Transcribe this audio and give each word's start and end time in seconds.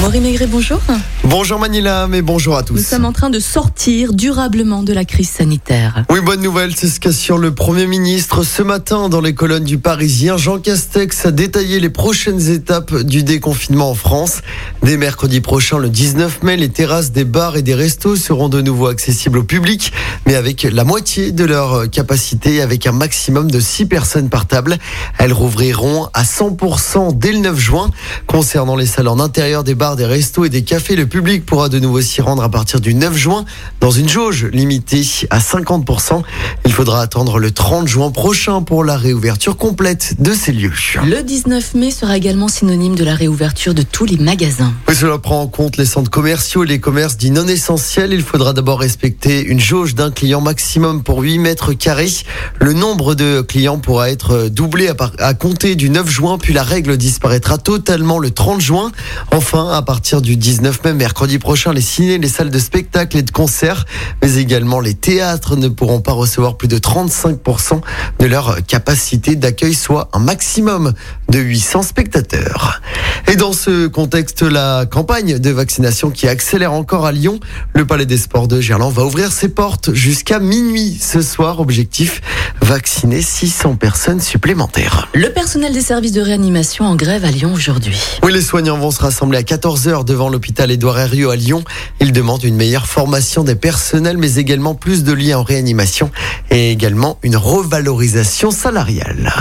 Maureen 0.00 0.24
Maigret, 0.24 0.48
bonjour. 0.48 0.80
Bonjour 1.22 1.60
Manila, 1.60 2.08
mais 2.08 2.20
bonjour 2.20 2.56
à 2.56 2.64
tous. 2.64 2.74
Nous 2.74 2.82
sommes 2.82 3.04
en 3.04 3.12
train 3.12 3.30
de 3.30 3.38
sortir 3.38 4.12
durablement 4.12 4.82
de 4.82 4.92
la 4.92 5.04
crise 5.04 5.30
sanitaire. 5.30 6.04
Oui, 6.10 6.18
bonne 6.20 6.42
nouvelle, 6.42 6.74
c'est 6.74 6.88
ce 6.88 6.98
qu'assure 6.98 7.38
le 7.38 7.54
Premier 7.54 7.86
ministre 7.86 8.42
ce 8.42 8.62
matin 8.62 9.08
dans 9.08 9.20
les 9.20 9.34
colonnes 9.34 9.64
du 9.64 9.78
Parisien. 9.78 10.36
Jean 10.36 10.58
Castex 10.58 11.26
a 11.26 11.30
détaillé 11.30 11.78
les 11.78 11.90
prochaines 11.90 12.50
étapes 12.50 12.92
du 13.02 13.22
déconfinement 13.22 13.90
en 13.90 13.94
France. 13.94 14.40
Dès 14.82 14.96
mercredi 14.96 15.40
prochain, 15.40 15.78
le 15.78 15.88
19 15.88 16.42
mai, 16.42 16.56
les 16.56 16.70
terrasses 16.70 17.12
des 17.12 17.24
bars 17.24 17.56
et 17.56 17.62
des 17.62 17.74
restos 17.74 18.16
seront 18.16 18.48
de 18.48 18.60
nouveau 18.60 18.88
accessibles 18.88 19.38
au 19.38 19.44
public, 19.44 19.92
mais 20.26 20.34
avec 20.34 20.64
la 20.64 20.82
moitié 20.82 21.30
de 21.30 21.44
leur 21.44 21.88
capacité, 21.88 22.60
avec 22.60 22.86
un 22.88 22.92
maximum 22.92 23.48
de 23.48 23.60
6 23.60 23.86
personnes 23.86 24.28
par 24.28 24.46
table. 24.46 24.76
Elles 25.18 25.32
rouvriront 25.32 26.08
à 26.14 26.24
100% 26.24 27.16
dès 27.16 27.32
le 27.32 27.38
9 27.38 27.58
juin. 27.58 27.90
Concernant 28.26 28.74
les 28.74 28.86
salles 28.86 29.08
en 29.08 29.20
intérieur 29.20 29.62
des 29.62 29.74
bars, 29.74 29.83
des 29.92 30.06
restos 30.06 30.46
et 30.46 30.48
des 30.48 30.62
cafés. 30.62 30.96
Le 30.96 31.06
public 31.06 31.44
pourra 31.44 31.68
de 31.68 31.78
nouveau 31.78 32.00
s'y 32.00 32.22
rendre 32.22 32.42
à 32.42 32.48
partir 32.48 32.80
du 32.80 32.94
9 32.94 33.14
juin 33.14 33.44
dans 33.80 33.90
une 33.90 34.08
jauge 34.08 34.46
limitée 34.46 35.02
à 35.28 35.38
50%. 35.40 36.22
Il 36.64 36.72
faudra 36.72 37.02
attendre 37.02 37.38
le 37.38 37.50
30 37.50 37.86
juin 37.86 38.10
prochain 38.10 38.62
pour 38.62 38.82
la 38.82 38.96
réouverture 38.96 39.58
complète 39.58 40.20
de 40.20 40.32
ces 40.32 40.52
lieux. 40.52 40.72
Le 41.04 41.22
19 41.22 41.74
mai 41.74 41.90
sera 41.90 42.16
également 42.16 42.48
synonyme 42.48 42.94
de 42.94 43.04
la 43.04 43.14
réouverture 43.14 43.74
de 43.74 43.82
tous 43.82 44.06
les 44.06 44.16
magasins. 44.16 44.72
Oui, 44.88 44.94
cela 44.94 45.18
prend 45.18 45.42
en 45.42 45.48
compte 45.48 45.76
les 45.76 45.84
centres 45.84 46.10
commerciaux 46.10 46.64
et 46.64 46.66
les 46.66 46.80
commerces 46.80 47.18
dits 47.18 47.30
non 47.30 47.46
essentiels. 47.46 48.14
Il 48.14 48.22
faudra 48.22 48.54
d'abord 48.54 48.80
respecter 48.80 49.44
une 49.44 49.60
jauge 49.60 49.94
d'un 49.94 50.10
client 50.10 50.40
maximum 50.40 51.02
pour 51.02 51.20
8 51.20 51.38
mètres 51.40 51.74
carrés. 51.74 52.10
Le 52.58 52.72
nombre 52.72 53.14
de 53.14 53.42
clients 53.42 53.78
pourra 53.78 54.10
être 54.10 54.48
doublé 54.48 54.88
à, 54.88 54.96
à 55.18 55.34
compter 55.34 55.74
du 55.74 55.90
9 55.90 56.08
juin, 56.08 56.38
puis 56.38 56.54
la 56.54 56.62
règle 56.62 56.96
disparaîtra 56.96 57.58
totalement 57.58 58.18
le 58.18 58.30
30 58.30 58.62
juin. 58.62 58.92
Enfin, 59.30 59.73
à 59.74 59.82
partir 59.82 60.22
du 60.22 60.36
19 60.36 60.84
mai, 60.84 60.92
mercredi 60.92 61.38
prochain, 61.40 61.72
les 61.72 61.80
ciné, 61.80 62.18
les 62.18 62.28
salles 62.28 62.50
de 62.50 62.58
spectacle 62.60 63.16
et 63.16 63.22
de 63.22 63.30
concert, 63.32 63.86
mais 64.22 64.36
également 64.36 64.78
les 64.78 64.94
théâtres 64.94 65.56
ne 65.56 65.66
pourront 65.66 66.00
pas 66.00 66.12
recevoir 66.12 66.56
plus 66.56 66.68
de 66.68 66.78
35% 66.78 67.80
de 68.20 68.26
leur 68.26 68.64
capacité 68.66 69.34
d'accueil, 69.34 69.74
soit 69.74 70.10
un 70.12 70.20
maximum 70.20 70.92
de 71.28 71.40
800 71.40 71.82
spectateurs. 71.82 72.80
Et 73.26 73.36
dans 73.36 73.52
ce 73.52 73.88
contexte, 73.88 74.42
la 74.42 74.86
campagne 74.86 75.38
de 75.38 75.50
vaccination 75.50 76.10
qui 76.10 76.28
accélère 76.28 76.72
encore 76.72 77.04
à 77.04 77.10
Lyon, 77.10 77.40
le 77.72 77.84
Palais 77.84 78.06
des 78.06 78.18
Sports 78.18 78.46
de 78.46 78.60
Gerland 78.60 78.92
va 78.92 79.04
ouvrir 79.04 79.32
ses 79.32 79.48
portes 79.48 79.92
jusqu'à 79.92 80.38
minuit 80.38 80.96
ce 81.00 81.20
soir. 81.20 81.58
Objectif, 81.58 82.20
vacciner 82.60 83.22
600 83.22 83.76
personnes 83.76 84.20
supplémentaires. 84.20 85.08
Le 85.14 85.32
personnel 85.32 85.72
des 85.72 85.80
services 85.80 86.12
de 86.12 86.20
réanimation 86.20 86.84
en 86.84 86.94
grève 86.94 87.24
à 87.24 87.30
Lyon 87.30 87.52
aujourd'hui. 87.52 87.98
Oui, 88.22 88.32
les 88.32 88.42
soignants 88.42 88.78
vont 88.78 88.90
se 88.90 89.00
rassembler 89.00 89.38
à 89.38 89.42
14h 89.64 90.04
devant 90.04 90.28
l'hôpital 90.28 90.70
Édouard 90.70 90.98
Herriot 90.98 91.30
à 91.30 91.36
Lyon. 91.36 91.64
Ils 91.98 92.12
demandent 92.12 92.44
une 92.44 92.54
meilleure 92.54 92.86
formation 92.86 93.44
des 93.44 93.54
personnels, 93.54 94.18
mais 94.18 94.34
également 94.34 94.74
plus 94.74 95.04
de 95.04 95.12
liens 95.14 95.38
en 95.38 95.42
réanimation 95.42 96.10
et 96.50 96.70
également 96.70 97.18
une 97.22 97.36
revalorisation 97.36 98.50
salariale. 98.50 99.32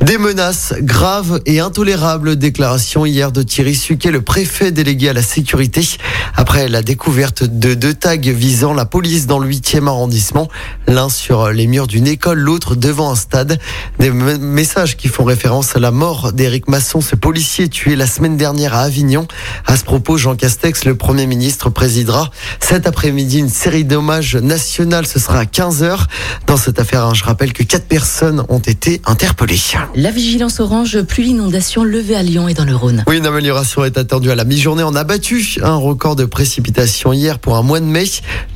Des 0.00 0.18
menaces 0.18 0.74
graves 0.80 1.40
et 1.46 1.60
intolérables. 1.60 2.34
Déclaration 2.34 3.06
hier 3.06 3.30
de 3.30 3.44
Thierry 3.44 3.76
Suquet, 3.76 4.10
le 4.10 4.20
préfet 4.20 4.72
délégué 4.72 5.08
à 5.08 5.12
la 5.12 5.22
sécurité, 5.22 5.88
après 6.34 6.68
la 6.68 6.82
découverte 6.82 7.44
de 7.44 7.74
deux 7.74 7.94
tags 7.94 8.16
visant 8.16 8.74
la 8.74 8.84
police 8.84 9.28
dans 9.28 9.38
le 9.38 9.48
8e 9.48 9.86
arrondissement. 9.86 10.48
L'un 10.88 11.08
sur 11.08 11.50
les 11.50 11.68
murs 11.68 11.86
d'une 11.86 12.08
école, 12.08 12.40
l'autre 12.40 12.74
devant 12.74 13.12
un 13.12 13.14
stade. 13.14 13.60
Des 14.00 14.10
messages 14.10 14.96
qui 14.96 15.06
font 15.06 15.22
référence 15.22 15.76
à 15.76 15.78
la 15.78 15.92
mort 15.92 16.32
d'Éric 16.32 16.66
Masson, 16.66 17.00
ce 17.00 17.14
policier 17.14 17.68
tué 17.68 17.94
la 17.94 18.08
semaine 18.08 18.36
dernière 18.36 18.74
à 18.74 18.80
Avignon. 18.80 19.28
À 19.66 19.76
ce 19.76 19.84
propos, 19.84 20.16
Jean 20.16 20.36
Castex, 20.36 20.84
le 20.84 20.94
Premier 20.94 21.26
ministre, 21.26 21.70
présidera 21.70 22.30
cet 22.60 22.86
après-midi 22.86 23.38
une 23.38 23.48
série 23.48 23.84
d'hommages 23.84 24.36
nationaux. 24.36 25.04
Ce 25.04 25.18
sera 25.18 25.38
à 25.40 25.44
15h. 25.44 26.06
Dans 26.46 26.56
cette 26.56 26.78
affaire, 26.78 27.06
hein, 27.06 27.14
je 27.14 27.24
rappelle 27.24 27.52
que 27.52 27.62
quatre 27.62 27.86
personnes 27.86 28.44
ont 28.48 28.58
été 28.58 29.00
interpellées. 29.06 29.58
La 29.94 30.10
vigilance 30.10 30.60
orange, 30.60 31.00
pluie 31.02 31.28
inondation 31.30 31.84
levée 31.84 32.16
à 32.16 32.22
Lyon 32.22 32.48
et 32.48 32.54
dans 32.54 32.64
le 32.64 32.74
Rhône. 32.74 33.04
Oui, 33.06 33.18
une 33.18 33.26
amélioration 33.26 33.84
est 33.84 33.98
attendue 33.98 34.30
à 34.30 34.34
la 34.34 34.44
mi-journée. 34.44 34.82
On 34.82 34.94
a 34.94 35.04
battu 35.04 35.58
un 35.62 35.76
record 35.76 36.16
de 36.16 36.24
précipitation 36.24 37.12
hier 37.12 37.38
pour 37.38 37.56
un 37.56 37.62
mois 37.62 37.80
de 37.80 37.84
mai. 37.84 38.04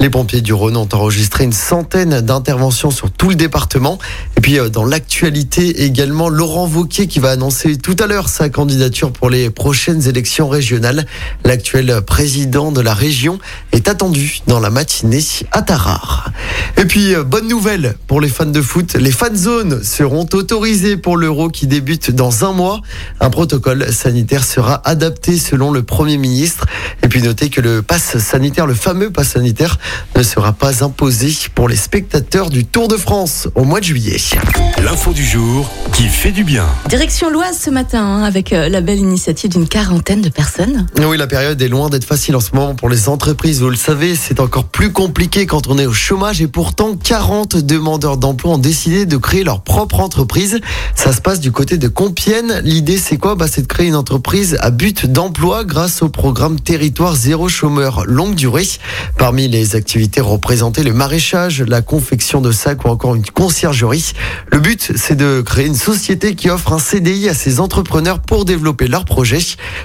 Les 0.01 0.11
pompiers 0.11 0.41
du 0.41 0.53
Rhône 0.53 0.77
ont 0.77 0.89
enregistré 0.93 1.45
une 1.45 1.53
centaine 1.53 2.21
d'interventions 2.21 2.91
sur 2.91 3.11
tout 3.11 3.29
le 3.29 3.35
département. 3.35 3.99
Puis, 4.47 4.61
euh, 4.61 4.69
dans 4.69 4.85
l'actualité 4.85 5.83
également, 5.87 6.29
Laurent 6.29 6.69
Vauquier 6.69 7.09
qui 7.09 7.19
va 7.19 7.31
annoncer 7.31 7.77
tout 7.79 7.97
à 7.99 8.07
l'heure 8.07 8.29
sa 8.29 8.49
candidature 8.49 9.11
pour 9.11 9.29
les 9.29 9.51
prochaines 9.51 10.07
élections 10.07 10.49
régionales. 10.49 11.05
L'actuel 11.45 12.01
président 12.03 12.71
de 12.71 12.81
la 12.81 12.95
région 12.95 13.41
est 13.73 13.89
attendu 13.89 14.43
dans 14.47 14.61
la 14.61 14.71
matinée 14.71 15.25
à 15.51 15.63
Tarare. 15.63 16.31
Et 16.77 16.85
puis, 16.85 17.13
euh, 17.13 17.25
bonne 17.25 17.49
nouvelle 17.49 17.97
pour 18.07 18.21
les 18.21 18.29
fans 18.29 18.47
de 18.47 18.63
foot. 18.63 18.95
Les 18.95 19.11
fan 19.11 19.35
zones 19.35 19.83
seront 19.83 20.29
autorisées 20.33 20.97
pour 20.97 21.17
l'Euro 21.17 21.49
qui 21.49 21.67
débute 21.67 22.13
dans 22.13 22.45
un 22.45 22.53
mois. 22.53 22.83
Un 23.19 23.31
protocole 23.31 23.93
sanitaire 23.93 24.45
sera 24.45 24.81
adapté 24.85 25.39
selon 25.39 25.73
le 25.73 25.83
Premier 25.83 26.19
ministre. 26.19 26.67
Et 27.03 27.09
puis, 27.09 27.21
notez 27.21 27.51
que 27.51 27.61
le 27.61 27.83
pass 27.83 28.19
sanitaire, 28.19 28.69
le 28.69 28.75
fameux 28.75 29.11
pass 29.11 29.31
sanitaire, 29.31 29.77
ne 30.15 30.23
sera 30.23 30.53
pas 30.53 30.85
imposé 30.85 31.35
pour 31.57 31.69
les 31.69 31.75
spectateurs 31.75 32.49
du 32.49 32.65
Tour 32.65 32.87
de 32.87 32.97
France 32.97 33.49
au 33.57 33.65
mois 33.65 33.81
de 33.81 33.87
juillet. 33.87 34.36
L'info 34.83 35.13
du 35.13 35.25
jour 35.25 35.69
qui 35.93 36.09
fait 36.09 36.31
du 36.31 36.45
bien. 36.45 36.67
Direction 36.89 37.31
l'Oise 37.31 37.59
ce 37.59 37.71
matin 37.71 38.05
hein, 38.05 38.23
avec 38.23 38.53
euh, 38.53 38.69
la 38.69 38.81
belle 38.83 38.99
initiative 38.99 39.51
d'une 39.51 39.67
quarantaine 39.67 40.21
de 40.21 40.29
personnes. 40.29 40.87
Oui, 40.99 41.17
la 41.17 41.27
période 41.27 41.61
est 41.61 41.69
loin 41.69 41.89
d'être 41.89 42.05
facile 42.05 42.37
en 42.37 42.41
ce 42.41 42.55
moment 42.55 42.75
pour 42.75 42.89
les 42.89 43.09
entreprises. 43.09 43.63
Vous 43.63 43.71
le 43.71 43.77
savez, 43.77 44.15
c'est 44.15 44.39
encore 44.39 44.65
plus 44.65 44.93
compliqué 44.93 45.47
quand 45.47 45.67
on 45.69 45.79
est 45.79 45.87
au 45.87 45.93
chômage 45.93 46.43
et 46.43 46.47
pourtant 46.47 46.97
40 46.97 47.57
demandeurs 47.57 48.19
d'emploi 48.19 48.53
ont 48.55 48.59
décidé 48.59 49.07
de 49.07 49.17
créer 49.17 49.43
leur 49.43 49.63
propre 49.63 50.01
entreprise. 50.01 50.61
Ça 50.95 51.13
se 51.13 51.21
passe 51.21 51.41
du 51.41 51.51
côté 51.51 51.79
de 51.79 51.89
Compiègne. 51.89 52.61
L'idée, 52.63 52.99
c'est 52.99 53.17
quoi? 53.17 53.35
Bah, 53.35 53.47
C'est 53.51 53.63
de 53.63 53.67
créer 53.67 53.87
une 53.87 53.97
entreprise 53.97 54.59
à 54.61 54.71
but 54.71 55.07
d'emploi 55.07 55.65
grâce 55.65 56.03
au 56.03 56.11
programme 56.11 56.61
Territoire 56.61 57.17
Zéro 57.17 57.49
Chômeur 57.49 58.05
Longue 58.07 58.35
Durée. 58.35 58.69
Parmi 59.17 59.49
les 59.49 59.75
activités 59.75 60.21
représentées, 60.21 60.83
le 60.83 60.93
maraîchage, 60.93 61.63
la 61.63 61.81
confection 61.81 62.41
de 62.41 62.53
sacs 62.53 62.85
ou 62.85 62.89
encore 62.89 63.15
une 63.15 63.25
conciergerie. 63.25 64.13
Le 64.51 64.59
but, 64.59 64.93
c'est 64.97 65.17
de 65.17 65.41
créer 65.41 65.67
une 65.67 65.75
société 65.75 66.35
qui 66.35 66.51
offre 66.51 66.73
un 66.73 66.79
CDI 66.79 67.29
à 67.29 67.35
ses 67.35 67.61
entrepreneurs 67.61 68.21
pour 68.21 68.45
développer 68.45 68.89
leur 68.89 69.05
projet. 69.05 69.39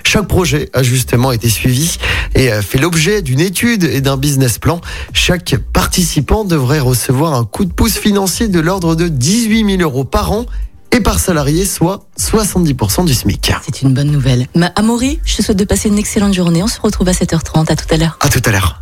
Chaque 0.03 0.27
projet 0.27 0.69
a 0.73 0.83
justement 0.83 1.31
été 1.31 1.49
suivi 1.49 1.97
et 2.35 2.49
fait 2.61 2.77
l'objet 2.77 3.21
d'une 3.21 3.39
étude 3.39 3.83
et 3.83 4.01
d'un 4.01 4.17
business 4.17 4.59
plan. 4.59 4.81
Chaque 5.13 5.55
participant 5.73 6.45
devrait 6.45 6.79
recevoir 6.79 7.33
un 7.33 7.45
coup 7.45 7.65
de 7.65 7.73
pouce 7.73 7.97
financier 7.97 8.47
de 8.47 8.59
l'ordre 8.59 8.95
de 8.95 9.07
18 9.07 9.77
000 9.77 9.81
euros 9.81 10.03
par 10.03 10.31
an 10.31 10.45
et 10.91 10.99
par 10.99 11.19
salarié, 11.19 11.65
soit 11.65 12.05
70% 12.19 13.05
du 13.05 13.13
SMIC. 13.13 13.53
C'est 13.63 13.81
une 13.81 13.93
bonne 13.93 14.11
nouvelle. 14.11 14.47
Ma 14.55 14.67
Amaury, 14.67 15.19
je 15.23 15.37
te 15.37 15.41
souhaite 15.41 15.57
de 15.57 15.65
passer 15.65 15.89
une 15.89 15.97
excellente 15.97 16.33
journée. 16.33 16.61
On 16.63 16.67
se 16.67 16.79
retrouve 16.81 17.07
à 17.07 17.13
7h30. 17.13 17.71
À 17.71 17.75
tout 17.75 17.85
à 17.93 17.97
l'heure. 17.97 18.17
À 18.19 18.29
tout 18.29 18.41
à 18.45 18.51
l'heure. 18.51 18.81